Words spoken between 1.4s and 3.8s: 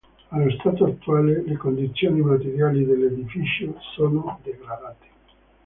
le condizioni materiali dell'edificio